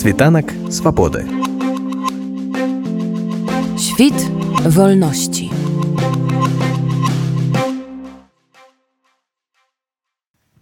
[0.00, 1.26] Світанак свабоды.
[3.78, 4.18] Świt
[4.64, 5.50] wolności.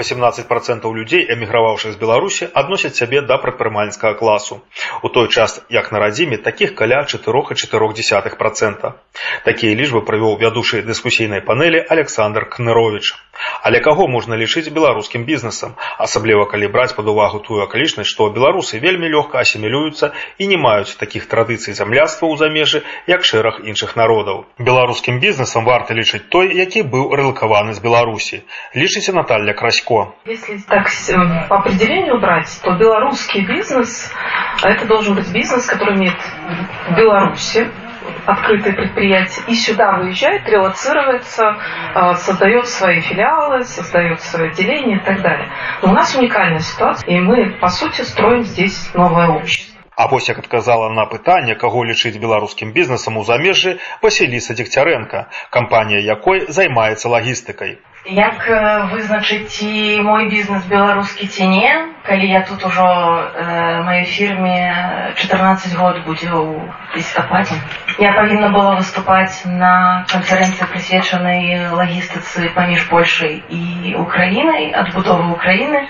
[0.05, 4.61] Восемнадцать процентаў людзей, эміграваўшых з Беларусі, адносяць сябе да прадпрымальніцкага класу.
[5.03, 8.93] У той час, як на радзіме, такіх каля 4,4%.
[9.45, 13.15] Такія лічбы правёў вядучы дыскусійнай панелі Александр Кнырович.
[13.64, 18.80] Але каго можна лічыць беларускім бізнесам, асабліва калі браць пад увагу тую акалічнасць, што беларусы
[18.80, 24.46] вельмі лёгка асімілююцца і не маюць такіх традыцый зямляцтва ў замежы, як шэраг іншых народаў.
[24.60, 28.44] Беларускім бізнесам варта лічыць той, які быў рэлакаваны з Беларусі.
[28.76, 30.14] Лічыце Наталья Красько.
[30.26, 30.88] Если так
[31.50, 34.12] по определению брать, то белорусский бизнес–
[34.64, 36.20] это должен быть бизнес, который имеет
[36.90, 37.68] в Беларуси
[38.29, 41.57] открытые предприятия и сюда выезжает, релацируется,
[42.17, 45.49] создает свои филиалы, создает свои отделения и так далее.
[45.83, 49.75] Но у нас уникальная ситуация, и мы, по сути, строим здесь новое общество.
[49.97, 56.01] А вось як адказала на пытанне, каго лічыць беларускім бізнесам у замежжы Васіліса Дзегцярэнка, кампанія
[56.03, 57.79] якой займаецца лагістыкай.
[58.05, 58.45] Як
[58.93, 61.71] вызначыць ці мой бізнес беларускі ці не,
[62.05, 67.57] калі я тут ужо э, маёй фірме 14 год будзе ў лістападзе.
[67.97, 75.89] Я павінна была выступаць на канферэнцыі прысвечанай лагістыцы паміж Польшай і Украінай, адбудовы Украіны.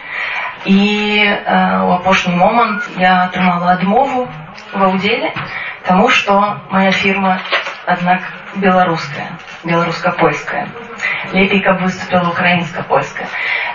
[0.64, 4.30] І э, у апошні момант я атрымала адмову
[4.70, 5.34] ва ўдзеле,
[5.82, 7.42] таму што моя фірма
[7.90, 8.22] аднак
[8.54, 9.34] беларуская,
[9.66, 10.70] беларуска-польская.
[11.32, 13.28] Лепей, каб выступила украінска-польская.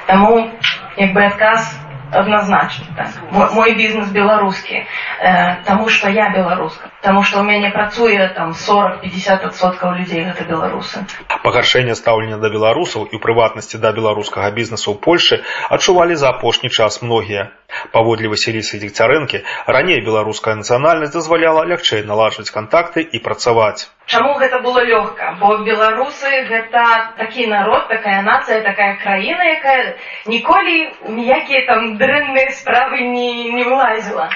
[0.07, 0.51] Таму
[0.97, 1.79] як бы адказ
[2.11, 2.85] однозначно.
[2.95, 3.07] Так.
[3.31, 4.85] Мой, мой бізнес беларускі,
[5.21, 11.05] э, таму што я беларуска, таму што ў мяне працуе там 40-50% людзей гэта беларусы.
[11.43, 16.69] Пагаршэнне стаўлення да беларусаў і ў прыватнасці да беларускага бізнесу ў Польшы адчувалі за апошні
[16.69, 17.51] час многія.
[17.93, 23.87] Паводле Васілісы Дзегцярэнкі, раней беларуская нацыянальнасць дазваляла лягчэй наладжваць кантакты і працаваць.
[24.09, 25.37] Чаму гэта было лёгка?
[25.39, 29.93] Бо беларусы гэта такі народ, такая нацыя, такая краіна, якая
[30.25, 34.29] ніколі ніякія там дрэнныя справы не, не вылазіла.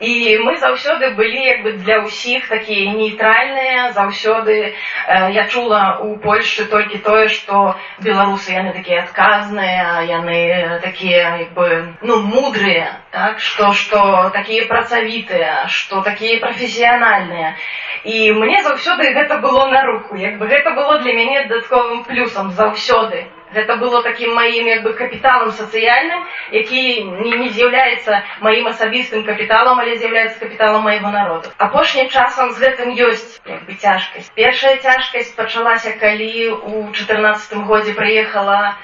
[0.00, 6.18] І мы заўсёды былі як бы для ўсіх такія нейтральныя, заўсёды э, я чула у
[6.18, 13.40] Польшы толькі тое, што беларусы яны такія адказныя, яны такія як бы ну мудрыя, так
[13.40, 17.56] што што такія працавітыя, што такія прафесіянальныя.
[18.04, 22.52] І мне заўсёды гэта было на руку як бы гэта было для мяне дадатковым плюсам
[22.52, 29.24] заўсёды гэта было такім маім як бы капіталам сацыяльным які не, не з'яўляецца маім асабістым
[29.24, 34.76] капіталам але з'яўляецца капіталам майго народу апошнім часам з гэтым ёсць як бы цяжкасць першая
[34.76, 38.76] цяжкасць пачалася калі у чатырнацатым годзе прыехала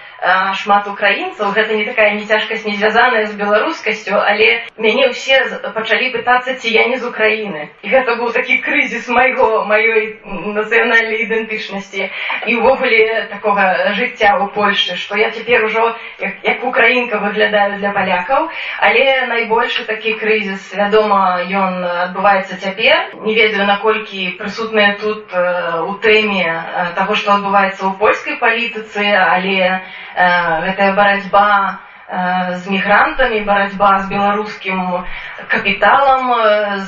[0.54, 5.40] шмат украінцаў гэта не такая не цяжкасць не звязаная з беларускасцю але мяне ўсе
[5.72, 10.20] пачалі пытацца ці я не з украіны і гэта быў такі крызіс майго маёй
[10.52, 12.10] нацыянальнай ідэнтычнасці
[12.46, 17.96] і ўвогуле такога жыцця ў польльшы што я цяпер ужо як, як украінка выглядаю для
[17.96, 18.52] палякаў
[18.84, 21.80] але найбольшы такі крызіс вядома ён
[22.12, 26.44] адбываецца цяпер не ведаю наколькі прысутныя тут у тэме
[26.92, 29.80] таго што адбываецца ў польскай палітыцы але
[30.15, 35.06] гэтая барацьба з мігрантамі барацьба з беларускім
[35.46, 36.32] капіталам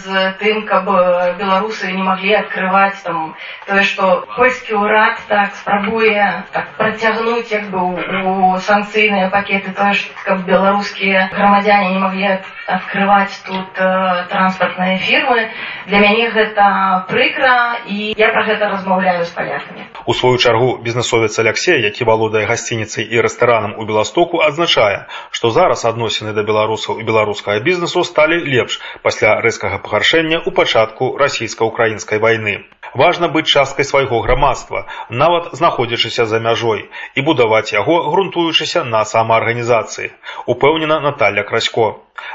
[0.03, 0.91] з тым каб
[1.39, 3.35] беларусы не маглі адкрываць там
[3.69, 9.95] тое што польскі ўрад так спрабуе так працягнуць як бы у санкцыйныя пакеты тое
[10.27, 15.51] каб беларускія грамадзяне не маглі открываць тут э, транспартныя фірмы
[15.87, 21.39] для мяне гэта прыкра і я пра гэта размаўляю з палякамі у сваю чаргу бізнесовец
[21.39, 27.07] алексей які валодае гасцініцай і рэстаранам у беластоку адзначае што зараз адносіны да беларусаў і
[27.11, 32.55] беларускага бізнесу сталі лепш пасля рэзкага пагаршэння ў пачатку расійска-украінскай вайны
[32.95, 40.13] важна быць часткай свайго грамадства нават знаходзячыся за мяжой і будаваць яго грунтуючыся на самаарганізацыі
[40.47, 41.89] упэўнена Наталья красько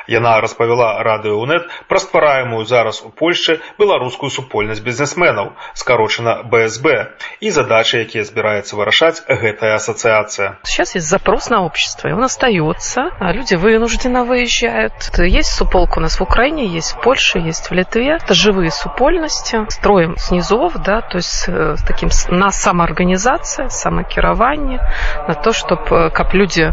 [0.08, 7.99] Яна распавяла радыоунет пра ствараемую зараз у Польшчы беларускую супольнасць бізнесменаў, скарочана БСБ, і задачи,
[8.05, 10.58] якія збіраецца вырашаць гэтая ассоциация.
[10.64, 13.11] Сейчас есть запрос на общество, и он остается.
[13.20, 14.94] А люди вынужденно выезжают.
[15.20, 18.16] Есть суполка у нас в Украине, есть в Польше, есть в Литве.
[18.16, 19.66] Это живые супольности.
[19.70, 24.80] Строим снизов, да, то есть э, таким на самоорганизация, самокирование,
[25.28, 26.72] на то, чтобы как люди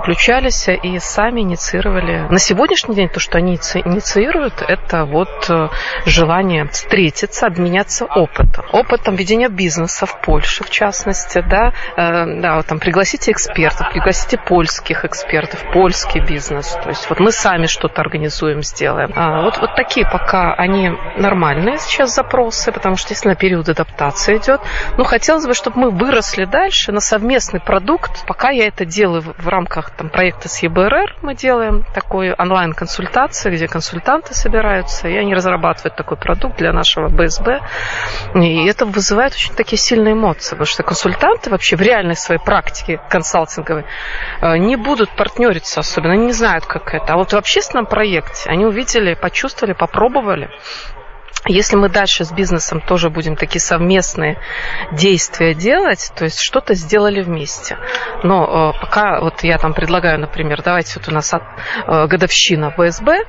[0.00, 5.68] включались и сами инициировали на сегодняшний день то, что они инициируют, это вот э,
[6.06, 8.64] желание встретиться, обменяться опытом.
[8.72, 14.38] Опытом ведения бизнеса в Польше, в частности, да, э, да, вот там пригласите экспертов, пригласите
[14.38, 16.76] польских экспертов, польский бизнес.
[16.82, 19.12] То есть вот мы сами что-то организуем, сделаем.
[19.14, 24.60] А вот, вот такие пока они нормальные сейчас запросы, потому что, естественно, период адаптации идет.
[24.96, 28.26] Но хотелось бы, чтобы мы выросли дальше на совместный продукт.
[28.26, 33.68] Пока я это делаю в рамках там, проекта с ЕБРР, мы делаем такой онлайн-консультации, где
[33.68, 37.60] консультанты собираются, и они разрабатывают такой продукт для нашего БСБ.
[38.34, 43.00] И это вызывает очень такие сильные эмоции, потому что консультанты вообще в реальной своей практике
[43.08, 43.84] консалтинговой
[44.40, 47.12] э, не будут партнериться особенно, они не знают, как это.
[47.12, 50.50] А вот в общественном проекте они увидели, почувствовали, попробовали,
[51.46, 54.38] если мы дальше с бизнесом тоже будем такие совместные
[54.92, 57.76] действия делать, то есть что-то сделали вместе.
[58.22, 63.24] Но э, пока вот я там предлагаю, например, давайте вот у нас э, годовщина ВСБ,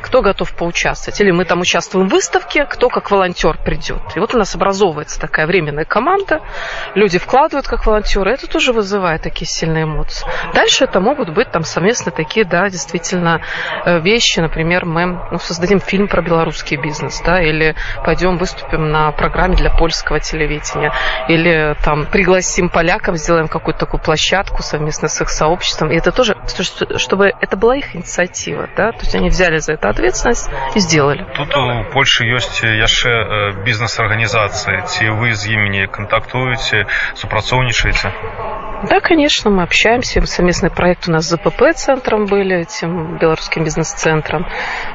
[0.00, 1.20] кто готов поучаствовать.
[1.20, 4.00] Или мы там участвуем в выставке, кто как волонтер придет.
[4.16, 6.40] И вот у нас образовывается такая временная команда,
[6.94, 10.26] люди вкладывают как волонтеры, это тоже вызывает такие сильные эмоции.
[10.54, 13.42] Дальше это могут быть там совместно такие, да, действительно
[13.84, 17.74] э, вещи, например, мы ну, создадим фильм про белорусский бизнес, да, или
[18.04, 20.92] пойдем выступим на программе для польского телевидения,
[21.28, 25.90] или там пригласим поляков, сделаем какую-то такую площадку совместно с их сообществом.
[25.90, 26.36] И это тоже,
[26.96, 31.25] чтобы это была их инициатива, да, то есть они взяли за это ответственность и сделали.
[31.35, 38.11] Тут у Польши есть яшчэ бізнес-арганізацыі ці вы з імі не кантактуеце супрацоўнічаеце
[38.83, 40.23] да, конечно, мы общаемся.
[40.25, 44.45] Совместный проект у нас с ЗПП-центром были, этим белорусским бизнес-центром.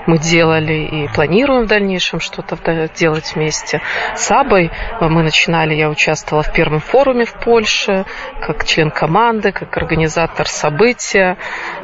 [0.06, 2.56] Мы делали и планируем в дальнейшем что-то
[2.94, 3.80] делать вместе.
[4.14, 4.70] С Абой
[5.00, 8.04] мы начинали, я участвовала в первом форуме в Польше,
[8.40, 11.36] как член команды, как организатор события.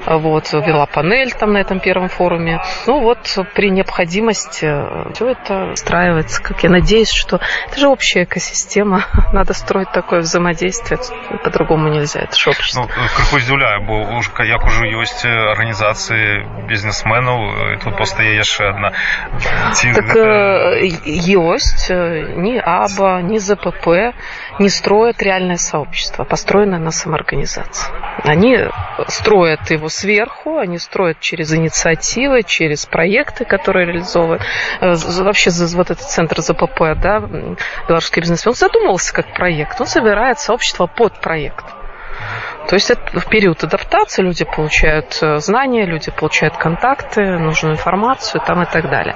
[0.06, 2.60] Вот, вела панель там на этом первом форуме.
[2.86, 3.18] Ну вот,
[3.54, 4.66] при необходимости
[5.14, 6.42] все это устраивается.
[6.42, 9.04] Как я надеюсь, что это же общая экосистема.
[9.32, 10.98] Надо строить такое взаимодействие.
[11.42, 17.78] По-другому нельзя это ж общество ну, крыху здзіўляю бо уж як ужо ёсць арганізацыі бізнесменаў
[17.84, 18.92] тут просто яшчэ одна
[19.74, 20.24] Ці так гэта...
[21.06, 21.90] ёсць
[22.36, 23.86] ни аба ни зпп
[24.58, 27.92] не строят реальное сообщество построенное на самоорганизации
[28.24, 28.58] они
[29.07, 34.43] строят его сверху они строят через инициативы через проекты которые реализовывают
[34.81, 37.19] вообще вот этот центр ЗПП да
[37.87, 41.65] белорусский бизнесмен он задумался как проект он собирает сообщество под проект
[42.67, 48.41] то есть это в период адаптации люди получают э, знания, люди получают контакты, нужную информацию
[48.45, 49.15] там и так далее.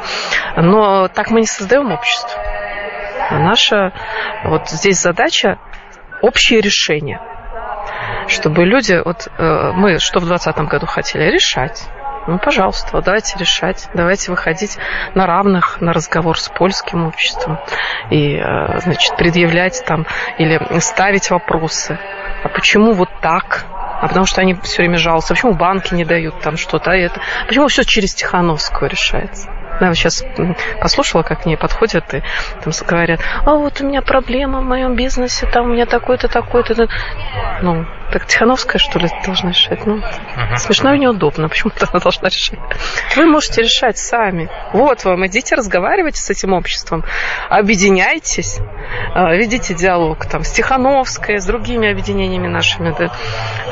[0.58, 2.42] Но так мы не создаем общество.
[3.30, 3.94] А наша
[4.44, 5.60] вот здесь задача
[6.22, 7.20] общее решение.
[8.28, 11.88] Чтобы люди, вот э, мы что в 2020 году хотели решать,
[12.28, 14.78] ну, пожалуйста, давайте решать, давайте выходить
[15.14, 17.60] на равных на разговор с польским обществом
[18.10, 20.08] и, э, значит, предъявлять там
[20.40, 22.00] или ставить вопросы.
[22.44, 23.66] А почему вот так?
[24.02, 25.34] А потому что они все время жалуются.
[25.34, 26.92] Почему банки не дают там что-то?
[26.92, 27.22] А это?
[27.48, 29.50] Почему все через Тихановскую решается?
[29.80, 30.24] Я вот сейчас
[30.82, 32.22] послушала, как к ней подходят и
[32.64, 36.88] там говорят, а вот у меня проблема в моем бизнесе, там у меня такой-то, такой-то.
[37.62, 39.86] Ну, так Тихановская, что ли, должна решать?
[39.86, 40.58] Ну, uh-huh.
[40.58, 41.50] смешно и неудобно.
[41.50, 42.60] Почему-то она должна решать.
[43.16, 44.50] Вы можете решать сами.
[44.74, 47.04] Вот вам, идите разговаривайте с этим обществом,
[47.50, 48.60] объединяйтесь,
[49.14, 53.12] а, ведите диалог там с Тихановской, с другими объединениями нашими, да,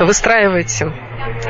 [0.04, 0.92] выстраивайте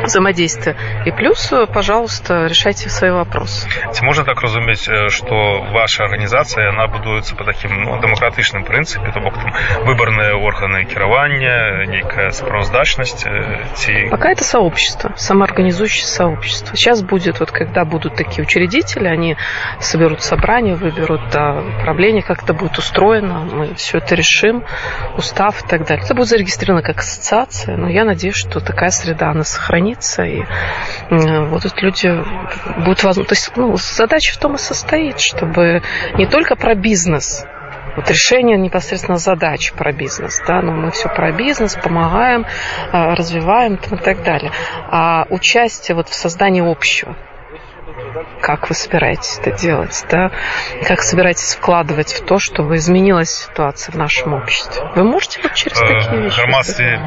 [0.02, 0.76] взаимодействия.
[1.06, 3.68] И плюс, пожалуйста, решайте свои вопросы.
[3.92, 9.20] Ці можна так разуметь, что ваша организация, она будуецца по таким ну, демократычным принципе, то
[9.20, 9.52] бок там
[9.84, 13.26] выборные органы кіравання, некая справаздачнасць
[13.74, 14.08] ці...
[14.10, 16.76] Пока это сообщество, самоорганизующее сообщество.
[16.76, 19.36] Сейчас будет, вот когда будут такие учредители, они
[19.80, 24.64] соберут собрание, выберут да, управление, как это будет устроено, мы все это решим,
[25.16, 26.04] устав и так далее.
[26.04, 30.43] Это будет зарегистрировано как ассоциация, но я надеюсь, что такая среда, она сохранится, и
[31.09, 32.09] вот тут люди
[32.83, 33.29] будут возможно.
[33.29, 35.81] То есть ну, задача в том и состоит, чтобы
[36.17, 37.45] не только про бизнес,
[37.95, 42.45] вот решение непосредственно задач про бизнес, да, но мы все про бизнес, помогаем,
[42.91, 44.51] развиваем и так далее.
[44.89, 47.15] А участие вот в создании общего,
[48.41, 50.31] Как вы собираетесь это делать, да?
[50.87, 54.83] Как собираетесь вкладывать в то, чтобы изменилась ситуация в нашем обществе?
[54.95, 56.39] Вы можете вот через Э, такие вещи?
[56.39, 56.99] громадстве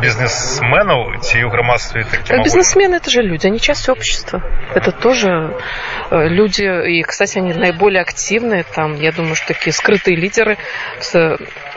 [0.00, 4.42] бизнесменов ці у громадстве А Бизнесмены это же люди, они часть общества.
[4.74, 5.56] Это тоже
[6.10, 10.56] э, люди, и, кстати, они наиболее активные там, я думаю, что такие скрытые лидеры.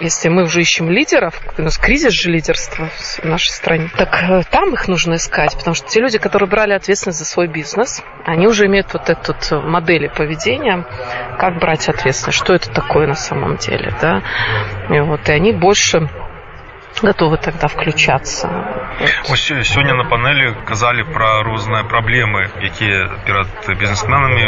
[0.02, 2.90] Если мы уже ищем лидеров, у нас кризис же лидерства
[3.22, 6.74] в нашей стране, так э, там их нужно искать, потому что те люди, которые брали
[6.74, 10.85] ответственность за свой бизнес, они уже имеют вот эту вот модели поведения,
[11.39, 14.23] как брать ответственность, что это такое на самом деле, да,
[14.91, 16.09] и вот, и они больше
[17.03, 18.49] готовы тогда включаться.
[19.31, 24.45] Ось сёння на панелі казалі пра розныя праблемы якія перад бізнесменамі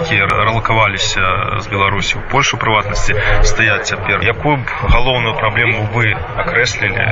[0.00, 3.12] якія рэлакаваліся з беларусі ў польшу прыватнасці
[3.44, 7.04] стаяць цяпер якую б галоўную праблему вы акрэслілі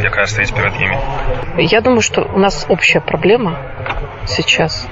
[0.00, 0.96] якая стаіць перад імі
[1.58, 3.58] Я думаю, что у нас общая проблема
[4.24, 4.88] сейчас,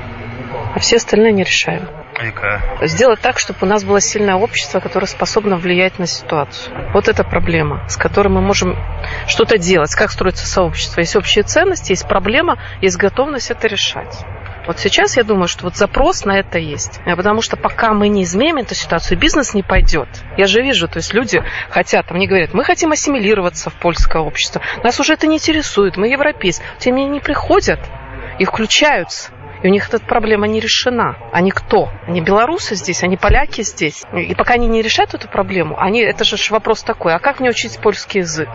[0.75, 1.87] а все остальные не решаем.
[2.21, 6.91] якая Сделать так, чтобы у нас было сильное общество, которое способно влиять на ситуацию.
[6.93, 8.75] Вот это проблема, с которой мы можем
[9.25, 9.95] что-то делать.
[9.95, 10.99] Как строится сообщество?
[10.99, 14.25] Есть общие ценности, есть проблема, есть готовность это решать.
[14.67, 16.99] Вот сейчас я думаю, что вот запрос на это есть.
[17.05, 20.09] А Потому что пока мы не изменим эту ситуацию, бизнес не пойдет.
[20.37, 24.61] Я же вижу, то есть люди хотят, они говорят, мы хотим ассимилироваться в польское общество.
[24.83, 26.63] Нас уже это не интересует, мы европейцы.
[26.79, 27.79] Тем не менее, они приходят
[28.39, 29.31] и включаются.
[29.62, 31.16] И у них эта проблема не решена.
[31.32, 31.90] Они кто?
[32.06, 34.04] Они белорусы здесь, они поляки здесь.
[34.14, 37.40] И пока они не решают эту проблему, они, это же ж вопрос такой, а как
[37.40, 38.48] мне учить польский язык?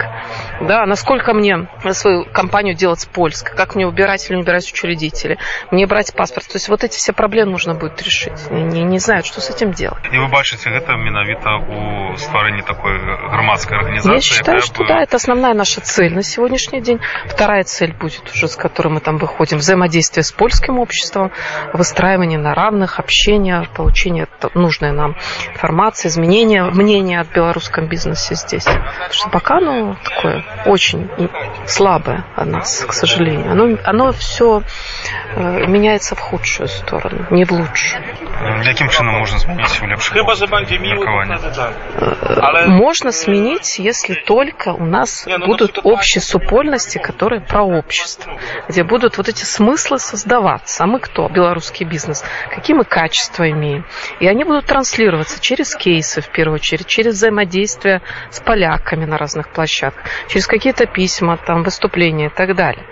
[0.62, 3.56] Да, насколько мне свою компанию делать с польской?
[3.56, 5.38] Как мне убирать или не убирать учредители?
[5.70, 6.48] Мне брать паспорт?
[6.48, 8.34] То есть вот эти все проблемы нужно будет решить.
[8.50, 10.02] Они не, не знают, что с этим делать.
[10.12, 12.98] і вы бачыце гэта менавіта у стварэнні такой
[13.30, 17.00] грамадскай арганізацыі Я считаю, якая что бы- да, это основная наша цель на сегодняшний день.
[17.28, 20.89] Вторая цель будет уже, с которой мы там выходим, взаимодействие с польским обществом,
[21.73, 25.17] выстраивание на равных, общение, получение нужной нам
[25.53, 28.65] информации, изменение мнения от белорусском бизнесе здесь.
[28.65, 31.11] Потому что пока оно такое очень
[31.67, 33.53] слабое от нас, к сожалению.
[33.53, 34.63] Оно, оно все
[35.37, 38.03] меняется в худшую сторону, не в лучшую.
[38.65, 41.37] якім чынам можна змяніць у лепшых Chyba, że będzie miły Brakowanie.
[41.37, 41.73] kandydat.
[42.01, 48.33] Э, Можно сменить, если только у нас ну, будут общие супольности, которые про общество,
[48.69, 50.80] где будут вот эти смыслы создаваться.
[50.81, 51.29] А мы кто?
[51.29, 52.25] Белорусский бизнес.
[52.49, 53.85] Какие мы качества имеем?
[54.19, 59.51] И они будут транслироваться через кейсы, в первую очередь, через взаимодействие с поляками на разных
[59.51, 62.87] площадках, через какие-то письма, там, выступления и так далее.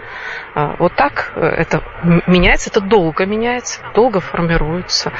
[0.55, 1.83] А, Вот так э, это
[2.27, 5.11] меняется, это долго меняется, долго формируется.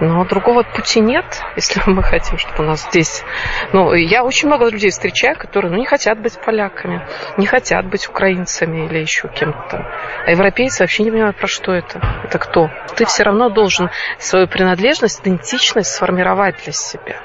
[0.00, 3.24] Но другого пути нет, если мы хотим, чтобы у нас здесь...
[3.72, 7.06] Ну, я очень много людей встречаю, которые ну, не хотят быть поляками,
[7.36, 9.86] не хотят быть украинцами или еще кем-то.
[10.26, 12.15] А европейцы вообще не понимают, про что это.
[12.24, 12.70] Это кто?
[12.96, 17.20] Ты все равно должен свою принадлежность, идентичность сформировать для себя.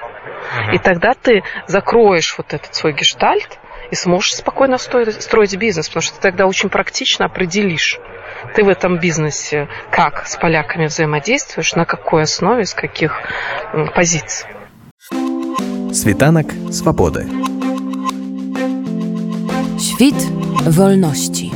[0.73, 6.01] И тогда ты закроешь вот этот свой гештальт и сможешь спокойно строить, строить бизнес, потому
[6.01, 7.99] что ты тогда очень практично определишь,
[8.55, 13.13] ты в этом бизнесе как с поляками взаимодействуешь, на какой основе, с каких
[13.95, 14.47] позиций.
[15.93, 17.27] Світанак свабоды.
[19.77, 20.15] Świt
[20.65, 21.51] wolności.